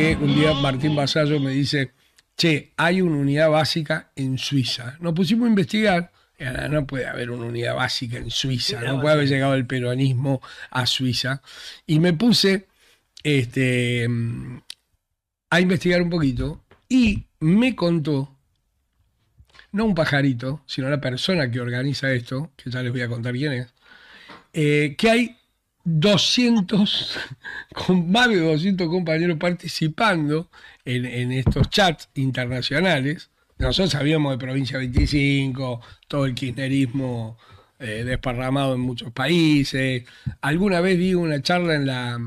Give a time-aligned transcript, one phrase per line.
[0.00, 1.92] Un día Martín Basallo me dice,
[2.34, 4.96] che, hay una unidad básica en Suiza.
[4.98, 6.10] Nos pusimos a investigar.
[6.70, 10.40] No puede haber una unidad básica en Suiza, no puede haber llegado el peronismo
[10.70, 11.42] a Suiza.
[11.86, 12.66] Y me puse
[13.22, 14.08] este,
[15.50, 18.34] a investigar un poquito y me contó,
[19.72, 23.34] no un pajarito, sino la persona que organiza esto, que ya les voy a contar
[23.34, 23.74] quién es,
[24.54, 25.39] eh, que hay
[25.84, 27.18] 200,
[27.86, 30.50] con más de 200 compañeros participando
[30.84, 33.30] en, estos chats internacionales.
[33.58, 37.38] Nosotros sabíamos de Provincia 25, todo el kirchnerismo
[37.78, 40.04] eh, desparramado en muchos países.
[40.40, 42.18] Alguna vez di una charla en la...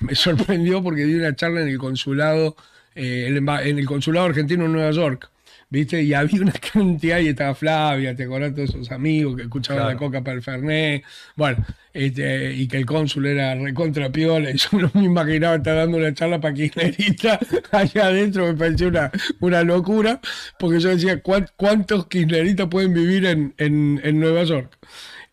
[0.00, 2.56] Me sorprendió porque di una charla en el consulado,
[2.94, 5.30] eh, en el consulado argentino en Nueva York
[5.68, 6.02] ¿viste?
[6.02, 9.96] Y había una cantidad, y estaba Flavia, te acordás todos esos amigos que escuchaban la
[9.96, 11.02] coca para el Fernet,
[11.34, 15.76] bueno, este, y que el cónsul era recontra piola, y yo no me imaginaba estar
[15.76, 17.38] dando una charla para kirchneristas
[17.72, 20.20] allá adentro, me pareció una, una locura,
[20.58, 24.76] porque yo decía, ¿cuántos kirchneristas pueden vivir en, en, Nueva York?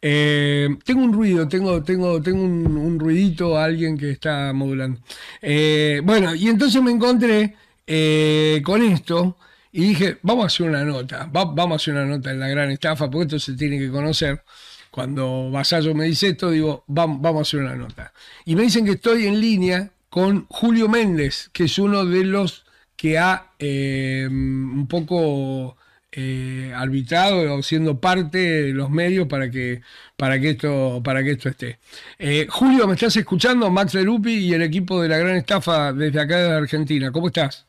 [0.06, 5.00] Eh, tengo un ruido, tengo, tengo, tengo un, ruidito, alguien que está modulando.
[5.42, 7.56] Eh, bueno, y entonces me encontré
[7.88, 9.38] eh, con esto,
[9.76, 12.70] y dije, vamos a hacer una nota, vamos a hacer una nota en la gran
[12.70, 14.44] estafa, porque esto se tiene que conocer.
[14.92, 18.14] Cuando Vasallo me dice esto, digo, vamos, vamos a hacer una nota.
[18.46, 22.66] Y me dicen que estoy en línea con Julio Méndez, que es uno de los
[22.96, 25.76] que ha eh, un poco
[26.12, 29.82] eh, arbitrado o siendo parte de los medios para que,
[30.16, 31.80] para que, esto, para que esto esté.
[32.20, 33.72] Eh, Julio, ¿me estás escuchando?
[33.72, 37.12] Max de Lupi y el equipo de la gran estafa desde acá de Argentina.
[37.12, 37.66] ¿Cómo estás?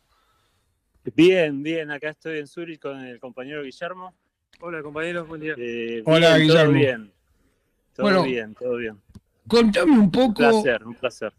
[1.13, 4.15] Bien, bien, acá estoy en Zurich con el compañero Guillermo.
[4.61, 5.55] Hola compañeros, buen día.
[5.59, 6.73] Eh, Hola Guillermo.
[6.73, 7.13] Todo bien,
[7.95, 8.97] todo bien, todo bien.
[9.47, 10.43] Contame un poco.
[10.43, 11.33] Un placer, un placer.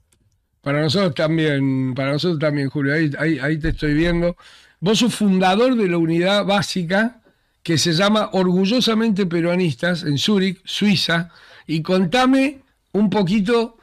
[0.62, 4.38] Para nosotros también, para nosotros también, Julio, ahí, ahí, te estoy viendo.
[4.80, 7.22] Vos sos fundador de la unidad básica
[7.64, 11.32] que se llama Orgullosamente Peronistas en Zurich, Suiza,
[11.66, 12.62] y contame
[12.92, 13.78] un poquito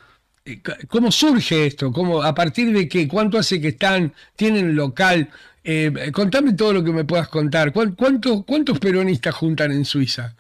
[0.89, 5.29] cómo surge esto, cómo, a partir de qué, cuánto hace que están, tienen local,
[5.65, 7.73] eh, contame todo lo que me puedas contar.
[7.73, 10.35] ¿Cuántos, ¿Cuántos peronistas juntan en Suiza?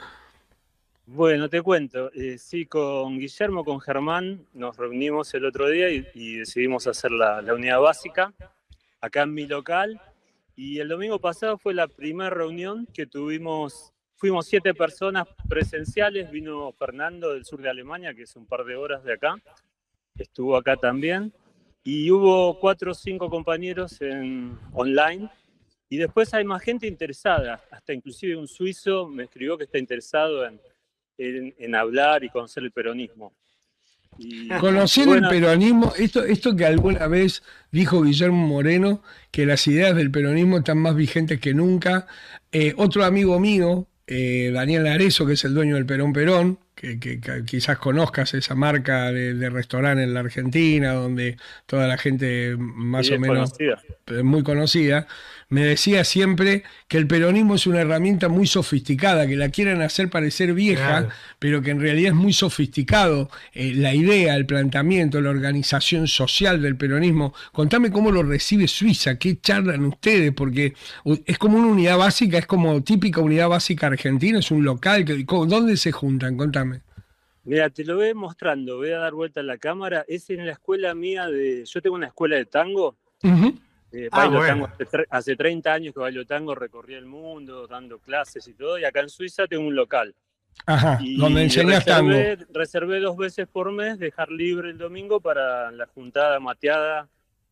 [1.06, 2.10] Bueno, te cuento.
[2.14, 7.42] Eh, sí, con Guillermo, con Germán, nos reunimos el otro día y, decidimos hacer la,
[7.52, 8.32] unidad básica
[9.00, 10.00] acá en mi local.
[10.56, 13.92] Y el domingo pasado fue la primera reunión que tuvimos.
[14.16, 16.30] Fuimos siete personas presenciales.
[16.30, 19.34] Vino Fernando del sur de Alemania, que es un par de horas de acá.
[20.17, 21.33] Estuvo acá también
[21.84, 25.28] y hubo cuatro o cinco compañeros en online
[25.89, 30.47] y después hay más gente interesada, hasta inclusive un suizo me escribió que está interesado
[30.47, 30.59] en,
[31.19, 33.34] en, hablar y conocer el peronismo.
[34.59, 40.11] conocer el peronismo, esto, esto que alguna vez dijo Guillermo Moreno, que las ideas del
[40.11, 42.06] peronismo están más vigentes que nunca.
[42.50, 47.21] Eh, otro amigo mío, eh, Daniel Arezo, que es el dueño del Perón Perón, que,
[47.44, 53.19] quizás conozcas esa marca de, restaurante en la Argentina, donde toda la gente más o
[53.19, 53.53] menos
[54.22, 55.06] muy conocida,
[55.53, 60.09] me decía siempre que el peronismo es una herramienta muy sofisticada, que la quieren hacer
[60.09, 63.31] parecer vieja, pero que en realidad es muy sofisticado.
[63.53, 67.34] Eh, la idea, el planteamiento, la organización social del peronismo.
[67.53, 70.72] Contame cómo lo recibe Suiza, qué charlan ustedes, porque
[71.27, 75.05] es como una unidad básica, es como típica unidad básica argentina, es un local.
[75.05, 76.38] Que, ¿Dónde se juntan?
[76.38, 76.62] Contame.
[77.44, 80.04] Mira, te lo voy mostrando, voy a dar vuelta a la cámara.
[80.06, 81.64] Es en la escuela mía de.
[81.64, 82.97] Yo tengo una escuela de tango.
[83.92, 84.69] Eh, ah, tango
[85.10, 89.00] hace, 30 años que bailo tango, recorrí el mundo dando clases y todo, y acá
[89.00, 90.14] en Suiza tengo un local.
[90.66, 92.12] Ajá, donde enseñas tango.
[92.52, 97.08] Reservé dos veces por mes, dejar libre el domingo para la juntada mateada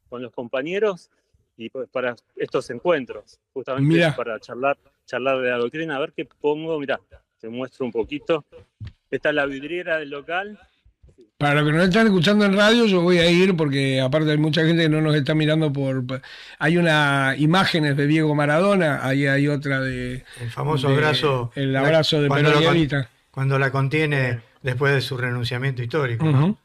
[0.08, 1.10] con los compañeros
[1.56, 5.96] y pues para estos encuentros, justamente para charlar, charlar de la doctrina.
[5.96, 6.98] A ver qué pongo, mira,
[7.38, 8.44] te muestro un poquito.
[9.10, 10.58] Esta es la vidriera del local,
[11.40, 14.36] para los que nos están escuchando en radio, yo voy a ir porque aparte hay
[14.36, 16.04] mucha gente que no nos está mirando por...
[16.58, 20.22] Hay una imágenes de Diego Maradona, ahí hay otra de...
[20.38, 21.50] El famoso abrazo.
[21.54, 22.52] El abrazo de cuando,
[23.30, 26.58] cuando la contiene después de su renunciamiento histórico.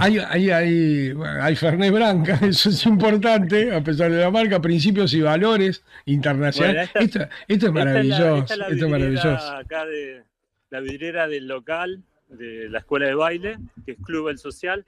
[0.00, 5.14] Hay, hay, hay, hay Fernet Branca, eso es importante, a pesar de la marca, principios
[5.14, 6.90] y valores internacionales.
[6.94, 8.38] esto, es maravilloso.
[8.42, 9.52] esto es maravilloso.
[9.52, 10.29] Acá de
[10.70, 14.86] la vidriera del local de la escuela de baile, que es Club El Social.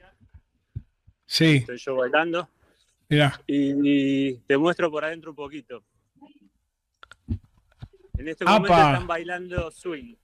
[1.27, 1.57] Sí.
[1.57, 2.49] Estoy yo bailando.
[3.09, 3.41] Mira.
[3.47, 5.83] Y, te muestro por adentro un poquito.
[8.17, 10.15] En este momento están bailando swing.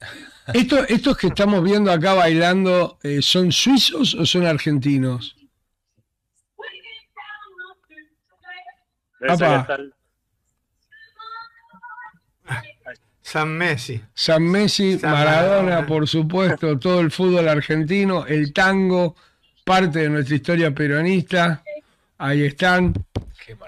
[0.54, 5.36] ¿Esto, ¿Estos que estamos viendo acá bailando eh, son suizos o son argentinos?
[13.30, 14.02] San Messi.
[14.12, 19.14] San Messi, Maradona, por supuesto, todo el fútbol argentino, el tango,
[19.64, 21.62] parte de nuestra historia peronista.
[22.18, 22.92] Ahí están.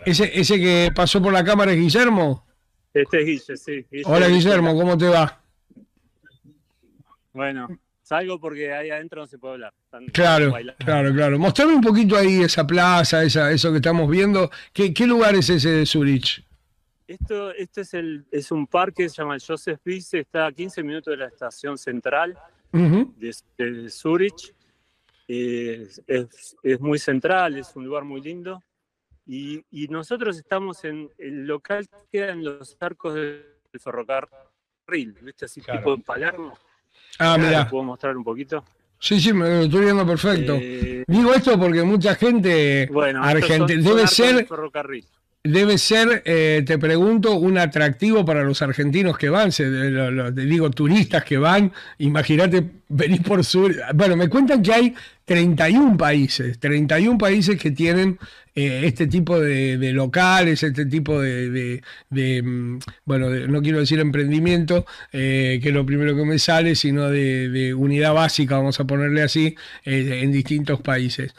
[0.05, 2.44] Ese, ese que pasó por la cámara es Guillermo.
[2.93, 4.03] Este es Guille, sí.
[4.05, 5.41] Hola Guillermo, ¿cómo te va?
[7.32, 7.69] Bueno,
[8.03, 9.75] salgo porque ahí adentro no se puede hablar.
[10.12, 11.38] claro, claro, claro.
[11.38, 14.50] Mostrame un poquito ahí esa plaza, esa, eso que estamos viendo.
[14.73, 16.43] ¿Qué, qué lugar es ese de Zurich?
[17.12, 20.82] Esto, esto es, el, es un parque, se llama el Joseph Wiese, está a 15
[20.82, 22.38] minutos de la estación central
[22.73, 24.55] de, Zurich.
[25.29, 28.62] es, es, muy central, es un lugar muy lindo.
[29.26, 33.44] Y, y, nosotros estamos en el local que queda en los arcos del
[33.79, 35.44] ferrocarril, ¿viste?
[35.44, 36.58] Así tipo de Palermo.
[37.19, 37.69] Ah, mira.
[37.69, 38.65] ¿Puedo mostrar un poquito?
[38.99, 40.55] Sí, sí, me lo estoy viendo perfecto.
[40.58, 44.47] Eh, Digo esto porque mucha gente bueno, argentina debe ser
[45.44, 50.71] debe ser, eh, te pregunto, un atractivo para los argentinos que van, se, te digo,
[50.71, 53.75] turistas que van, imagínate venir por sur.
[53.94, 54.94] Bueno, me cuentan que hay
[55.25, 58.19] 31 países, 31 países que tienen
[58.55, 65.59] eh, este tipo de, locales, este tipo de, mm, bueno, no quiero decir emprendimiento, eh,
[65.63, 69.55] que es lo primero que me sale, sino de, unidad básica, vamos a ponerle así,
[69.85, 71.35] en distintos países.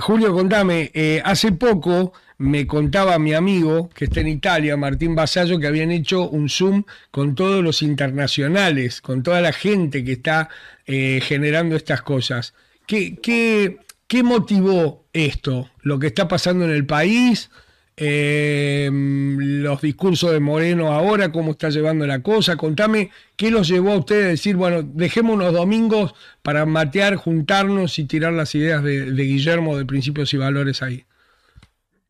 [0.00, 0.90] Julio, contame,
[1.24, 6.28] hace poco me contaba mi amigo que está en Italia, Martín Basallo, que habían hecho
[6.28, 10.48] un Zoom con todos los internacionales, con toda la gente que está
[10.86, 12.54] eh, generando estas cosas.
[12.86, 15.70] ¿Qué, qué, qué motivó esto?
[15.82, 17.50] ¿Lo que está pasando en el país?
[17.98, 22.56] Eh, los discursos de Moreno ahora, cómo está llevando la cosa.
[22.56, 27.98] Contame qué los llevó a ustedes a decir, bueno, dejemos unos domingos para matear, juntarnos
[27.98, 31.04] y tirar las ideas de, Guillermo de principios y valores ahí.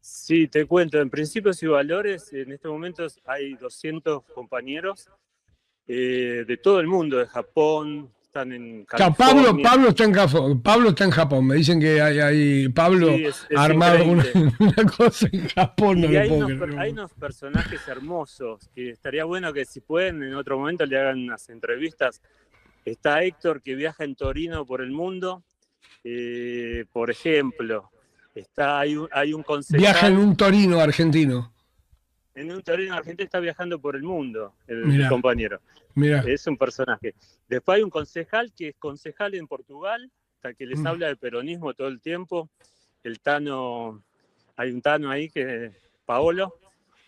[0.00, 5.08] Sí, te cuento, en principios y valores, en este momento hay 200 compañeros
[5.86, 9.16] eh, de todo el mundo, de Japón, están en California.
[9.16, 13.16] Pablo, Pablo, está en Japón, Pablo está en Japón, me dicen que hay, hay Pablo
[13.56, 14.04] armado
[14.58, 15.98] una, cosa en Japón.
[16.00, 16.30] y hay,
[16.90, 21.48] unos, personajes hermosos, que estaría bueno que si pueden en otro momento le hagan unas
[21.48, 22.20] entrevistas.
[22.84, 25.42] Está Héctor que viaja en Torino por el mundo,
[26.04, 27.90] eh, por ejemplo.
[28.34, 31.52] Está, hay, un, hay un Viaja en un Torino argentino.
[32.34, 35.58] En un Torino argentino está viajando por el mundo, el compañero.
[35.96, 36.22] Mira.
[36.26, 37.14] Es un personaje.
[37.48, 40.10] Después hay un concejal que es concejal en Portugal,
[40.56, 40.86] que les mm.
[40.86, 42.48] habla de peronismo todo el tiempo.
[43.02, 44.04] El Tano,
[44.54, 45.72] hay un Tano ahí que
[46.04, 46.56] Paolo.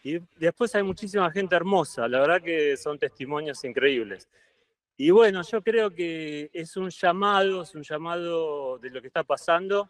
[0.02, 4.28] Y después hay muchísima gente hermosa, la verdad que son testimonios increíbles.
[4.96, 9.22] Y bueno, yo creo que es un llamado, es un llamado de lo que está
[9.22, 9.88] pasando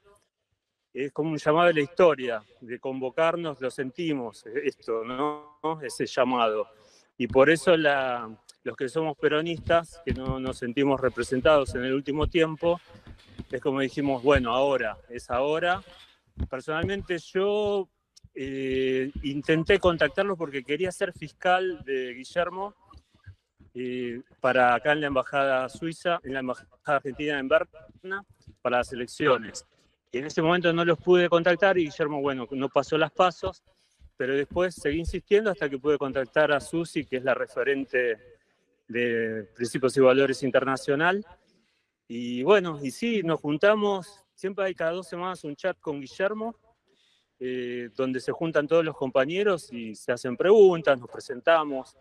[0.93, 5.81] es como un llamado de la historia, de convocarnos, lo sentimos, esto, ¿no?
[5.83, 6.67] Ese llamado.
[7.17, 8.29] Y por eso la,
[8.65, 12.81] los que somos peronistas, que no nos sentimos representados en el último tiempo,
[13.51, 15.83] es como dijimos, bueno, ahora, es ahora.
[16.51, 17.89] Personalmente yo
[18.35, 22.75] eh, intenté contactarlo porque quería ser fiscal de Guillermo
[23.75, 28.25] eh, para acá en la embajada suiza, en la embajada argentina en Berna,
[28.61, 29.67] para las elecciones.
[30.13, 33.63] Y en ese momento no los pude contactar y Guillermo, bueno, no pasó las pasos,
[34.17, 38.38] pero después seguí insistiendo hasta que pude contactar a Susi, que es la referente
[38.89, 41.25] de Principios y Valores Internacional.
[42.09, 46.57] Y bueno, y sí, nos juntamos, siempre hay cada dos semanas un chat con Guillermo,
[47.39, 51.97] eh, donde se juntan todos los compañeros y se hacen preguntas, nos presentamos,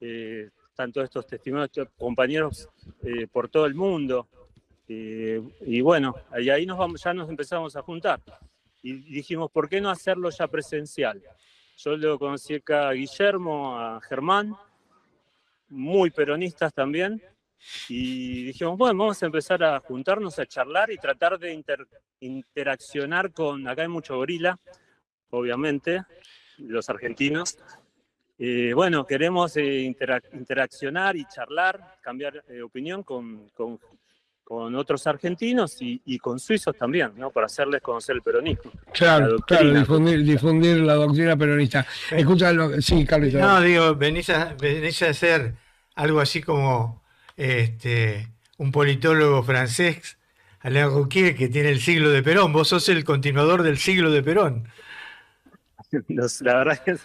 [0.00, 0.48] eh,
[0.86, 2.68] todos estos testimonios, compañeros
[3.02, 4.28] eh, por todo el mundo.
[4.86, 8.20] Eh, y bueno, y ahí nos vamos, ya nos empezamos a juntar.
[8.82, 11.20] Y dijimos, ¿por qué no hacerlo ya presencial?
[11.76, 14.54] Yo lo conocí acá a Guillermo, a Germán,
[15.68, 17.22] muy peronistas también.
[17.88, 21.60] Y dijimos, bueno, vamos a empezar a juntarnos, a charlar y tratar de
[22.20, 24.58] interaccionar con, acá hay mucho gorila,
[25.30, 26.02] obviamente,
[26.58, 27.58] los argentinos.
[28.38, 29.80] Eh, bueno, queremos eh,
[30.32, 33.80] interaccionar y charlar, cambiar opinión con, con,
[34.48, 37.30] con otros argentinos y, con suizos también, ¿no?
[37.30, 38.72] Para hacerles conocer el peronismo.
[38.94, 41.86] Claro, claro, difundir, difundir, la doctrina peronista.
[42.10, 42.50] Escucha,
[42.80, 43.34] sí, Carlos.
[43.34, 45.52] No, digo, venís a, venís a hacer
[45.96, 47.02] algo así como
[47.36, 48.26] este,
[48.56, 50.16] un politólogo francés,
[50.60, 52.50] Alain Rouquier, que tiene el siglo de Perón.
[52.50, 54.66] Vos sos el continuador del siglo de Perón.
[56.08, 56.96] la verdad es que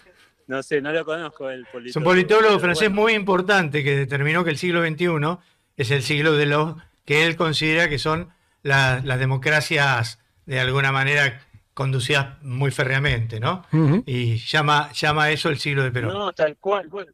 [0.46, 1.90] no sé, no lo conozco el politólogo.
[1.90, 5.38] Es un politólogo francés muy importante que determinó que el siglo XXI
[5.76, 8.32] es el siglo de los que él considera que son
[8.62, 11.40] las democracias de alguna manera
[11.74, 13.64] conducidas muy férreamente, ¿no?
[14.06, 16.12] Y llama, llama a eso el siglo de Perón.
[16.12, 17.12] No, tal cual, bueno,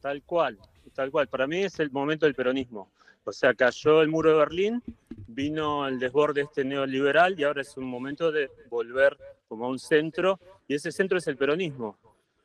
[0.00, 0.58] tal cual,
[0.94, 1.28] tal cual.
[1.28, 2.90] Para mí es el momento del peronismo.
[3.24, 4.82] O sea, cayó el muro de Berlín,
[5.26, 9.78] vino el desborde este neoliberal y ahora es un momento de volver como a un
[9.78, 11.98] centro y ese centro es el peronismo,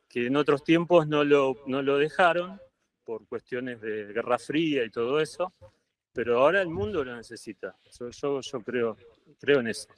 [0.08, 2.60] que en otros tiempos no lo, no lo dejaron
[3.02, 5.52] por cuestiones de Guerra Fría y todo eso,
[6.14, 7.76] pero ahora el mundo lo necesita.
[7.98, 8.08] Yo,
[8.40, 8.96] yo, creo,
[9.40, 9.88] creo en eso.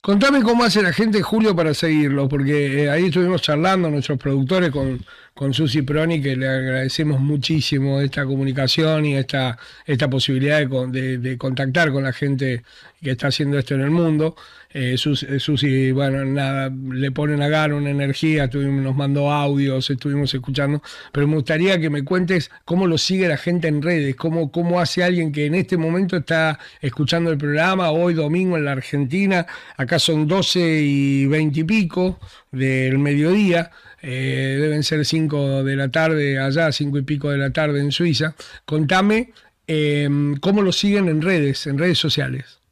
[0.00, 4.70] Contame cómo hace la gente, Julio, para seguirlo, porque eh, ahí estuvimos charlando, nuestros productores,
[4.70, 11.18] con, con Susi Proni, que le agradecemos muchísimo esta comunicación y esta, esta posibilidad de,
[11.18, 12.64] de, contactar con la gente
[13.00, 14.36] que está haciendo esto en el mundo.
[14.74, 20.82] Eh, Susi, bueno, nada, le ponen a Garo una energía, nos mandó audios, estuvimos escuchando,
[21.12, 24.80] pero me gustaría que me cuentes cómo lo sigue la gente en redes, cómo, cómo
[24.80, 29.46] hace alguien que en este momento está escuchando el programa, hoy domingo en la Argentina,
[29.76, 32.18] acá son 12 y 20 y pico
[32.50, 33.70] del mediodía.
[34.00, 37.92] Eh, deben ser 5 de la tarde allá, 5 y pico de la tarde en
[37.92, 38.34] Suiza.
[38.64, 39.32] Contame
[39.66, 40.08] eh,
[40.40, 42.62] cómo lo siguen en redes, en redes sociales.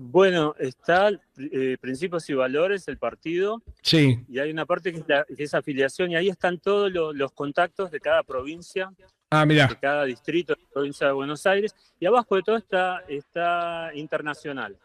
[0.00, 3.60] Bueno, está eh, Principios y Valores, el partido.
[3.82, 4.24] Sí.
[4.28, 8.22] Y hay una parte que es, afiliación, y ahí están todos los, contactos de cada
[8.22, 8.92] provincia.
[9.28, 9.66] Ah, mira.
[9.66, 11.74] De cada distrito de la provincia de Buenos Aires.
[11.98, 14.76] Y abajo de todo está, está internacional.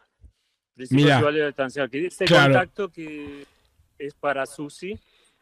[0.74, 1.90] Principios y Valores internacional.
[1.90, 3.46] Que dice contacto que
[3.98, 4.98] es para Susi,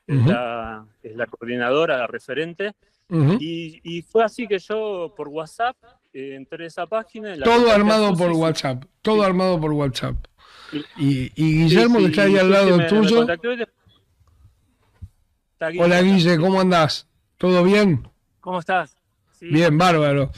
[0.06, 2.72] es, la, es la coordinadora, la referente.
[3.10, 5.76] y, y fue así que yo por WhatsApp
[6.12, 7.38] entré a esa página.
[7.40, 10.16] todo armado por WhatsApp, todo armado por WhatsApp.
[10.96, 13.26] Y, Guillermo que está ahí al lado tuyo.
[15.78, 17.08] Hola Guille, ¿cómo andás?
[17.36, 18.08] ¿Todo bien?
[18.40, 18.96] ¿Cómo estás?
[19.40, 20.30] bien, bárbaro.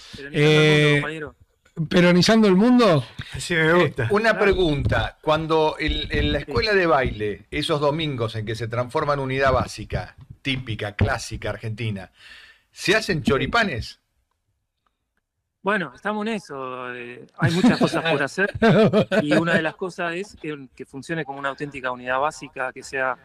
[1.88, 3.04] ¿Peronizando el mundo?
[3.38, 4.08] Sí, me gusta.
[4.10, 5.18] una pregunta.
[5.20, 10.14] Cuando en la escuela de baile, esos domingos en que se transforma en unidad básica,
[10.40, 12.12] típica, clásica, argentina,
[12.70, 13.98] ¿se hacen choripanes?
[15.64, 16.94] Bueno, estamos en eso.
[16.94, 18.52] Eh, hay muchas cosas por hacer
[19.22, 23.16] y una de las cosas es que, funcione como una auténtica unidad básica, que sea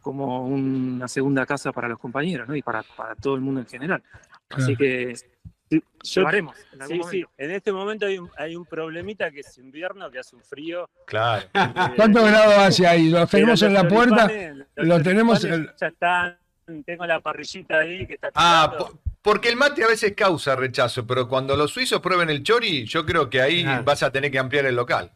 [0.00, 2.56] como una segunda casa para los compañeros ¿no?
[2.56, 2.82] y para,
[3.20, 4.02] todo el mundo en general.
[4.48, 5.14] Así que
[6.02, 6.56] llevaremos.
[6.72, 7.24] En sí, sí.
[7.38, 10.88] En este momento hay un, hay un problemita que es invierno, que hace un frío.
[11.06, 11.46] Claro.
[11.96, 13.08] ¿Cuántos grados hace ahí?
[13.08, 14.30] Lo tenemos en la puerta.
[14.76, 15.42] Lo tenemos.
[15.42, 16.38] Ya están.
[16.86, 18.30] Tengo la parrillita ahí que está.
[18.34, 18.76] Ah,
[19.20, 23.04] porque el mate a veces causa rechazo, pero cuando los suizos prueben el chori, yo
[23.04, 25.10] creo que ahí vas a tener que ampliar el local.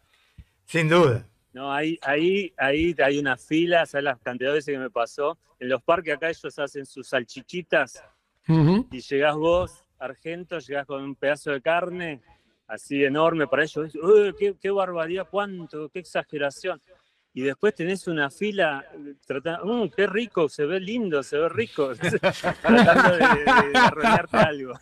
[0.64, 1.24] Sin duda.
[1.52, 5.38] No, ahí, ahí, ahí hay una fila, ¿sabes las cantidades de veces que me pasó?
[5.58, 8.02] En los parques acá ellos hacen sus salchichitas
[8.46, 12.20] y llegás vos, Argento, llegás con un pedazo de carne
[12.66, 13.90] así enorme para ellos.
[14.38, 15.26] qué, qué barbaridad!
[15.30, 15.88] ¿Cuánto?
[15.88, 16.80] ¡Qué exageración!
[17.38, 18.84] y después tenés una fila
[19.24, 21.92] tratando, mm, qué rico, se ve lindo, se ve rico,
[22.62, 24.72] tratando de, de, algo.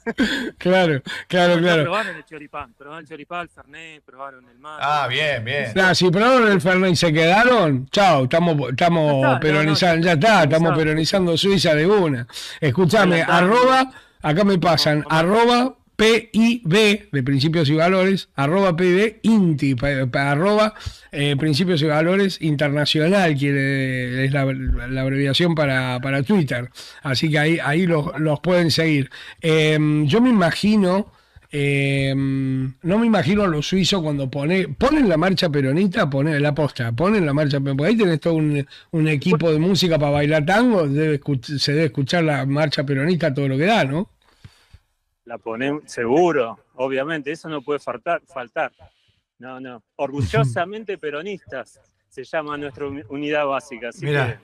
[0.57, 1.83] Claro, claro, claro.
[1.83, 4.81] Probaron el choripán, probaron el choripán, el fernet, probaron el mar.
[4.83, 5.95] Ah, bien, bien.
[5.95, 11.37] si probaron el fernet y se quedaron, chao, estamos, estamos peronizando, ya está, estamos peronizando
[11.37, 12.27] Suiza de una.
[12.59, 13.93] Escúchame, arroba,
[14.23, 19.77] acá me pasan, arroba PIB de Principios y Valores, arroba PIB INTI,
[20.13, 20.75] arroba
[21.11, 26.71] eh, Principios y Valores Internacional, que es la, abreviación para, Twitter.
[27.03, 29.11] Así que ahí, ahí los, pueden seguir.
[29.41, 31.11] Em, yo me imagino,
[31.59, 36.55] em, no me imagino a los suizos cuando pone, ponen la marcha peronista, ponen la
[36.55, 40.87] posta, ponen la marcha peronista, ahí tenés todo un, equipo de música para bailar tango,
[40.87, 44.11] se debe escuchar la marcha peronista todo lo que da, ¿no?
[45.25, 48.23] La ponemos, seguro, obviamente, eso no puede faltar.
[48.27, 48.73] faltar.
[49.39, 49.83] No, no.
[49.97, 53.89] Orgullosamente peronistas se llama nuestra unidad básica.
[53.89, 54.39] Así que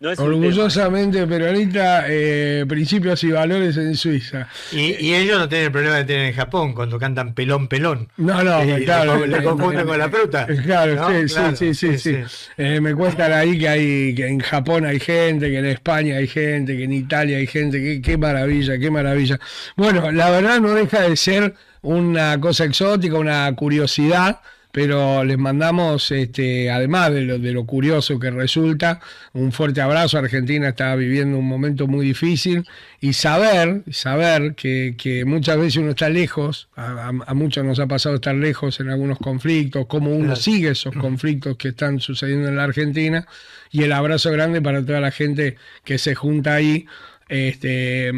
[0.00, 4.48] Orgullosamente peronista, eh, principios y valores en Suiza.
[4.72, 8.08] Y, ellos no tienen el problema de tener en Japón cuando cantan pelón pelón.
[8.16, 9.24] No, no, claro.
[9.24, 10.46] Le, confunden con la fruta.
[10.64, 12.16] Claro, sí, sí, sí,
[12.56, 16.26] eh, me cuentan ahí que hay que en Japón hay gente, que en España hay
[16.26, 17.80] gente, que en Italia hay gente.
[17.80, 19.38] Qué, qué maravilla, qué maravilla.
[19.76, 24.40] Bueno, la verdad no deja de ser una cosa exótica, una curiosidad
[24.74, 28.98] pero les mandamos, este, además de lo, de lo curioso que resulta,
[29.32, 30.18] un fuerte abrazo.
[30.18, 32.66] Argentina está viviendo un momento muy difícil
[33.00, 38.16] y saber, saber que, que muchas veces uno está lejos, a, muchos nos ha pasado
[38.16, 42.64] estar lejos en algunos conflictos, cómo uno sigue esos conflictos que están sucediendo en la
[42.64, 43.28] Argentina
[43.70, 46.84] y el abrazo grande para toda la gente que se junta ahí.
[47.28, 48.10] Este,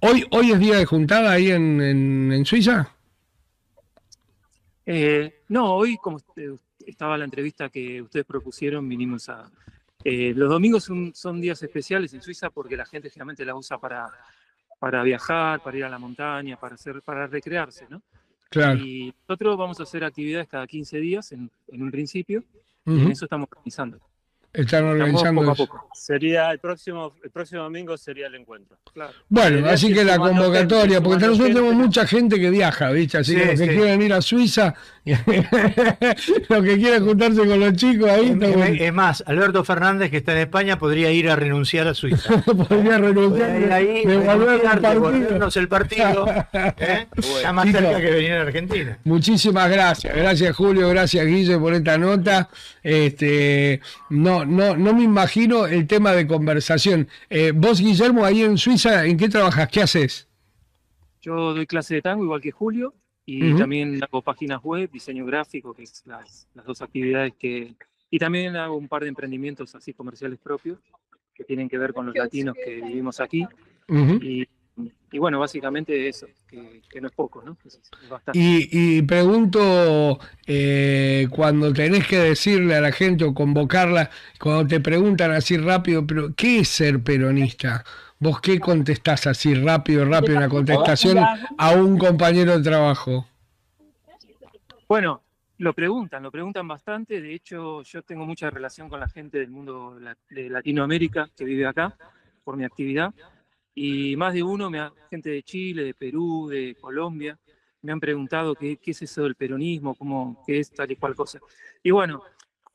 [0.00, 1.80] hoy, hoy es día de juntada ahí en,
[2.32, 2.90] en Suiza.
[4.86, 6.20] Eh, no, hoy como
[6.86, 9.50] estaba la entrevista que ustedes propusieron, vinimos a...
[10.02, 13.76] Eh, los domingos son, son, días especiales en Suiza porque la gente generalmente la usa
[13.76, 14.08] para,
[14.78, 18.00] para viajar, para ir a la montaña, para, hacer, para recrearse, ¿no?
[18.48, 18.78] Claro.
[18.78, 22.42] Y nosotros vamos a hacer actividades cada 15 días en, en un principio,
[22.86, 24.00] y en eso estamos organizando.
[24.52, 25.88] Están organizando poco a poco.
[25.94, 28.78] Sería el próximo, el próximo domingo sería el encuentro.
[28.92, 29.12] Claro.
[29.28, 33.18] Bueno, así que la convocatoria, gente, porque nosotros tenemos mucha gente que viaja, ¿viste?
[33.18, 33.76] Así Sí, que los que sí.
[33.76, 34.74] quieren ir a Suiza,
[36.48, 40.32] los que quieren juntarse con los chicos ahí, Es, es más, Alberto Fernández, que está
[40.32, 42.42] en España, podría ir a renunciar a Suiza.
[42.44, 46.26] podría renunciar, Podría ir ahí, devolver devolvernos el partido.
[46.52, 47.06] ¿eh?
[47.16, 47.80] Está más Chicos.
[47.82, 48.98] cerca que venir a Argentina.
[49.04, 52.48] Muchísimas gracias, gracias Julio, gracias Guille por esta nota.
[52.82, 57.08] Este, no, no, no me imagino el tema de conversación.
[57.28, 59.68] Eh, vos, Guillermo, ahí en Suiza, ¿en qué trabajas?
[59.68, 60.28] ¿Qué haces?
[61.20, 62.94] Yo doy clase de tango igual que Julio
[63.26, 67.74] y también hago páginas web, diseño gráfico, que es las, las dos actividades que...
[68.10, 70.78] Y también hago un par de emprendimientos así comerciales propios
[71.32, 73.46] que tienen que ver con los latinos que vivimos aquí.
[73.88, 74.46] Y,
[75.12, 77.56] y bueno, básicamente eso, que, que no es poco, ¿no?
[77.64, 78.38] Es, es bastante.
[78.38, 84.80] Y, y pregunto, eh, cuando tenés que decirle a la gente o convocarla, cuando te
[84.80, 87.84] preguntan así rápido, pero ¿qué es ser peronista?
[88.20, 91.18] ¿Vos qué contestás así rápido, rápido, una contestación
[91.58, 93.26] a un compañero de trabajo?
[94.86, 95.22] Bueno,
[95.58, 97.20] lo preguntan, lo preguntan bastante.
[97.20, 99.98] De hecho, yo tengo mucha relación con la gente del mundo
[100.30, 101.96] de Latinoamérica que vive acá
[102.44, 103.12] por mi actividad.
[103.82, 107.38] Y más de uno, me ha- gente de Chile, de Perú, de Colombia,
[107.80, 111.14] me han preguntado qué, qué es eso del peronismo, cómo, qué es tal y cual
[111.14, 111.40] cosa.
[111.82, 112.22] Y bueno,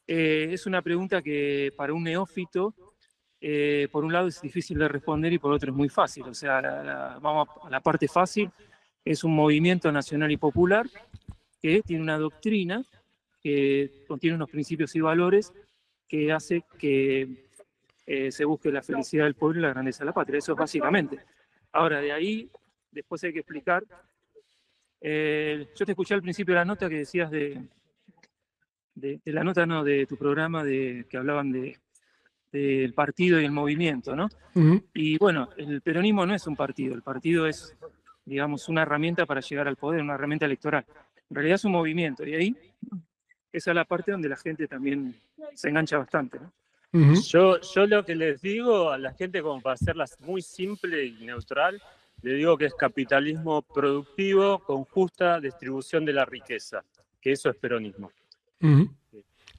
[0.08, 2.74] eh, es una pregunta que para un neófito,
[3.40, 6.24] eh, por un lado es difícil de responder y por otro es muy fácil.
[6.24, 8.50] O sea, vamos a la parte fácil,
[9.04, 10.88] es un movimiento nacional y popular
[11.62, 12.84] que tiene una doctrina
[13.44, 15.54] que contiene unos principios y valores
[16.08, 17.46] que hace que
[18.06, 20.40] eh, se busque la felicidad del pueblo y la grandeza de la patria.
[20.40, 21.20] Eso es básicamente.
[21.72, 22.50] Ahora, de ahí,
[22.92, 23.84] después hay que explicar.
[25.02, 27.62] eh, yo te escuché al principio de la nota que decías de,
[28.96, 31.78] de, de la nota, no, de tu programa, de, que hablaban de
[32.52, 34.30] del partido y el movimiento, ¿no?
[34.54, 34.82] Ujú.
[34.94, 37.76] Y bueno, el peronismo no es un partido, el partido es,
[38.24, 40.86] digamos, una herramienta para llegar al poder, una herramienta electoral.
[41.30, 42.56] En realidad es un movimiento, y ahí
[43.52, 45.14] esa es la parte donde la gente también
[45.54, 46.54] se engancha bastante, ¿no?
[47.28, 51.26] Yo, yo lo que les digo a la gente, como para hacerlas muy simple y
[51.26, 51.82] neutral,
[52.22, 56.84] le digo que es capitalismo productivo con justa distribución de la riqueza,
[57.22, 58.12] que eso es peronismo.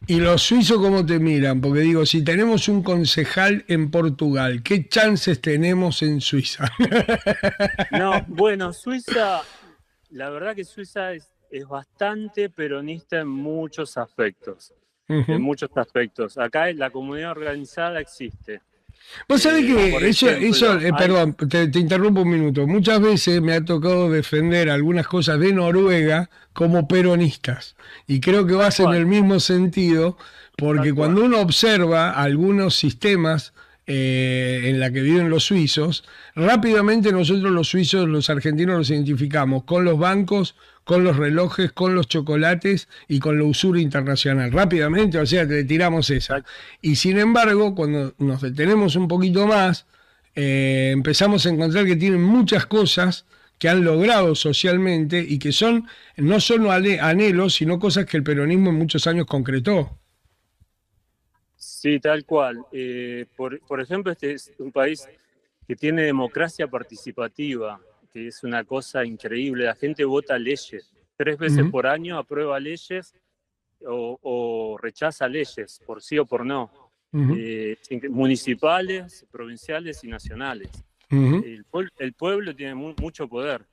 [0.08, 1.60] ¿Y los suizos cómo te miran?
[1.60, 6.70] Porque digo, si tenemos un concejal en Portugal, ¿qué chances tenemos en Suiza?
[7.92, 9.42] No, bueno, Suiza,
[10.10, 14.72] la verdad que Suiza es, es bastante peronista en muchos aspectos,
[15.08, 16.38] en muchos aspectos.
[16.38, 18.62] Acá la comunidad organizada existe.
[19.28, 22.66] Vos sabés Eh, que eso, ejemplo, eso eh, perdón, te, te interrumpo un minuto.
[22.66, 27.76] Muchas veces me ha tocado defender algunas cosas de Noruega como peronistas.
[28.06, 30.16] Y creo que vas en el mismo sentido,
[30.56, 33.52] porque cuando uno observa algunos sistemas
[33.86, 39.64] eh, en la que viven los suizos, rápidamente nosotros los suizos, los argentinos, los identificamos
[39.64, 44.52] con los bancos, con los relojes, con los chocolates y con la usura internacional.
[44.52, 46.44] Rápidamente, o sea, te tiramos esa.
[46.80, 49.84] Y sin embargo, cuando nos detenemos un poquito más,
[50.36, 53.26] eh, empezamos a encontrar que tienen muchas cosas
[53.58, 58.70] que han logrado socialmente y que son no solo anhelos, sino cosas que el peronismo
[58.70, 59.98] en muchos años concretó.
[61.56, 62.64] Sí, tal cual.
[62.70, 65.08] Eh, por, por ejemplo, este es un país
[65.66, 67.80] que tiene democracia participativa,
[68.16, 69.66] que es una cosa increíble.
[69.66, 70.90] La gente vota leyes.
[71.18, 71.70] Tres veces Ujú.
[71.70, 73.14] por año aprueba leyes
[73.86, 76.70] o, o rechaza leyes, por sí o por no.
[77.12, 77.76] Eh,
[78.08, 80.70] municipales, provinciales y nacionales.
[81.10, 83.66] El, puebl- el pueblo tiene mu- mucho poder.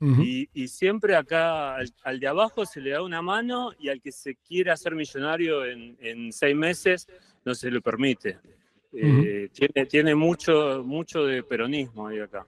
[0.00, 4.00] Y, y siempre acá al, al de abajo se le da una mano y al
[4.00, 7.06] que se quiere hacer millonario en, en seis meses
[7.44, 8.38] no se lo permite.
[8.94, 12.46] Eh, tiene, tiene mucho, mucho de peronismo ahí acá.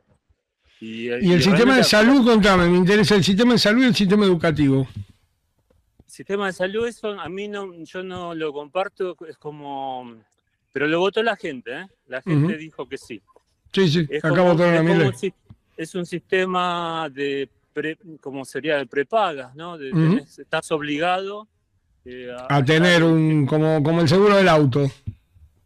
[0.85, 3.95] Y, Y el sistema de salud, contame, me interesa el sistema de salud y el
[3.95, 4.89] sistema educativo.
[4.97, 10.13] el sistema de salud, eso a mí no, yo no lo comparto, es como...
[10.73, 11.87] Pero lo votó la gente, ¿eh?
[12.09, 13.23] La gente dijo que sí.
[13.73, 15.35] Sí, sí, Es, acá como, votaron es a un si-
[15.77, 19.79] es un sistema de, pre, como sería de prepagas, ¿no?
[19.79, 21.47] De- tenés- estás obligado
[22.05, 24.91] eh, A tener estar- un, como, como el seguro del auto.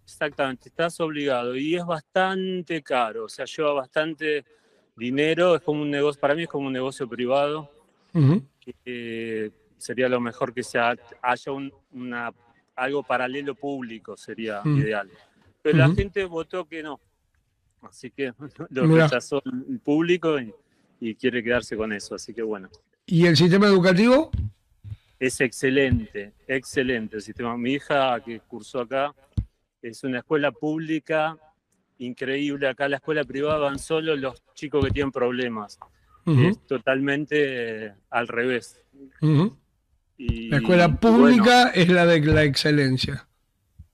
[0.04, 4.44] Exactamente, estás obligado y es bastante caro, o sea, lleva bastante
[4.96, 7.70] dinero, es como un negocio, para mí es como un negocio privado.
[8.84, 12.32] Que, sería lo mejor que sea, haya un, una,
[12.74, 15.10] algo paralelo público, sería ideal.
[15.62, 16.98] Pero la gente votó que no.
[17.82, 18.32] Así que
[18.70, 19.04] lo Mirá.
[19.04, 20.52] rechazó el público y,
[21.00, 22.14] y quiere quedarse con eso.
[22.14, 22.70] Así que bueno,
[23.06, 24.30] ¿Y el sistema educativo?
[25.18, 27.56] es excelente, excelente el sistema.
[27.56, 29.14] Mi hija que cursó acá
[29.80, 31.38] es una escuela pública
[31.98, 32.68] increíble.
[32.68, 35.78] Acá la escuela privada van solo los chicos que tienen problemas.
[36.26, 38.80] Es totalmente eh, al revés.
[40.18, 43.28] Y, La escuela bueno, pública es la de la excelencia.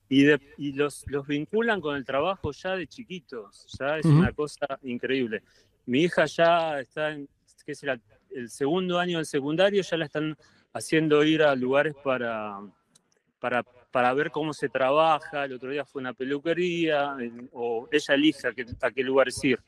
[0.09, 3.67] y de- y los, los vinculan con el trabajo ya de chiquitos.
[3.79, 5.43] Ya es una cosa increíble.
[5.85, 7.27] Mi hija ya está en
[7.65, 10.35] es el, el segundo año del secundario, ya la están
[10.73, 12.59] haciendo ir a lugares para,
[13.39, 13.63] para,
[13.93, 15.45] para ver cómo se trabaja.
[15.45, 17.15] El otro día fue una peluquería,
[17.51, 19.59] o ella elige a qué, a qué lugares ir.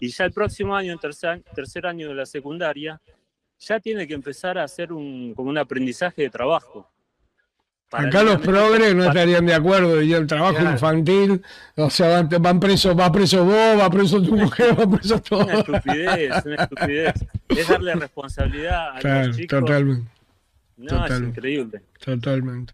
[0.00, 2.98] Y ya el próximo año, en tercer, tercer año de la secundaria,
[3.60, 6.90] ya tiene que empezar a hacer un, como un aprendizaje de trabajo.
[7.90, 10.72] Acá los progres no estarían de acuerdo y el trabajo Claro.
[10.72, 11.42] infantil,
[11.76, 15.44] o sea, van, van presos, va preso vos, va preso tu mujer, va preso todo.
[15.44, 17.14] Una estupidez, una estupidez.
[17.48, 19.60] Es darle responsabilidad a Claro, los chicos.
[19.60, 20.10] totalmente,
[20.78, 21.82] no, es increíble.
[22.02, 22.72] totalmente.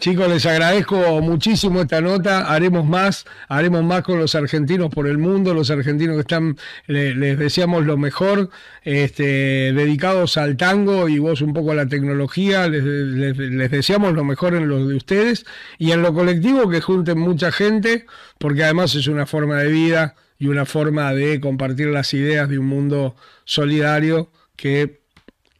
[0.00, 2.52] Chicos, les agradezco muchísimo esta nota.
[2.52, 6.56] Haremos más, haremos más con los argentinos por el mundo, los argentinos que están,
[6.88, 8.50] le- les deseamos lo mejor,
[8.82, 14.12] este, dedicados al tango y vos un poco a la tecnología, les, les- les deseamos
[14.14, 15.46] lo mejor en lo de ustedes
[15.78, 18.06] y en lo colectivo que junten mucha gente,
[18.38, 22.58] porque además es una forma de vida y una forma de compartir las ideas de
[22.58, 25.00] un mundo solidario que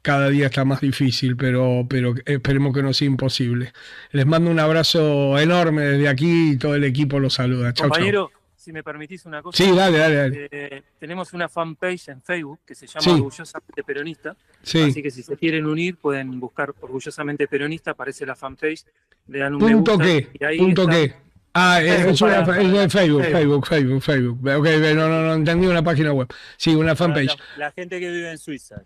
[0.07, 3.73] cada día está más difícil, pero, pero esperemos que no sea imposible.
[4.13, 7.73] Les mando un abrazo enorme desde aquí y todo el equipo los saluda.
[7.73, 7.89] Chau.
[7.89, 9.57] Compañero, si me permitís una cosa.
[9.65, 10.49] Sí, dale, dale, dale.
[10.53, 13.11] eh, tenemos una fanpage en Facebook que se llama Sí.
[13.11, 14.37] Orgullosamente Peronista.
[14.63, 15.03] Así Sí.
[15.03, 18.85] que si se quieren unir, pueden buscar Orgullosamente Peronista, aparece la fanpage,
[19.27, 20.95] le dan un me ¿Punto gusta, y ahí ¿Punto está.
[20.95, 21.15] qué?
[21.59, 23.23] Ah, es, una, es de Facebook, Facebook.
[23.33, 24.39] Facebook, Facebook, Facebook.
[24.59, 26.29] Ok, no, no, no, entendí una página web.
[26.59, 27.35] Sí, una fanpage.
[27.57, 28.77] la, la gente que vive en Suiza.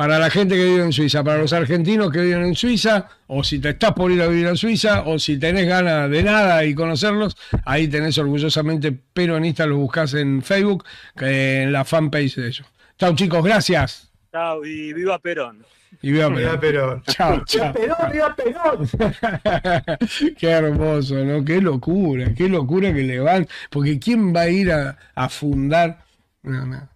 [0.00, 3.44] Para la gente que vive en Suiza, para los argentinos que viven en Suiza, o
[3.44, 6.64] si te estás por ir a vivir a Suiza, o si tenés ganas de nada
[6.64, 7.36] y conocerlos,
[7.66, 10.86] ahí tenés orgullosamente peronista, los buscás en Facebook,
[11.20, 12.66] en la fanpage de ellos.
[12.98, 14.10] Chau chicos, gracias.
[14.32, 15.66] Chao, y viva Perón.
[16.00, 17.02] Y viva Viva Perón.
[17.02, 17.02] Perón.
[17.06, 17.74] Chao, chao.
[17.74, 18.88] Perón, viva Perón.
[20.38, 21.44] qué hermoso, ¿no?
[21.44, 23.46] Qué locura, qué locura que le van.
[23.68, 25.98] Porque ¿quién va a ir a, a fundar?
[26.42, 26.88] No, no.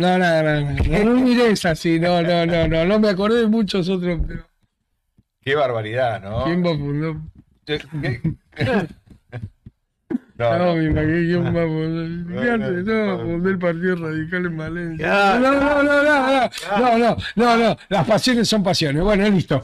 [0.00, 0.84] No, no, no, no.
[0.84, 2.84] No, no mires así, no, no, no, no.
[2.86, 4.46] No me acordé de muchos otros, pero
[5.42, 6.44] Qué barbaridad, ¿no?
[6.44, 7.14] ¿quién va a fundar?
[7.66, 8.20] ¿Qué- qué-
[10.36, 10.74] No, No, no.
[10.76, 12.42] me imaginé quién va a fundar.
[12.42, 13.18] Fíjate, no, no.
[13.24, 15.06] fundar el Partido Radical en Valencia.
[15.06, 17.76] No, no, no, no, no, no, no, no, no.
[17.90, 19.02] Las pasiones son pasiones.
[19.02, 19.62] Bueno, listo.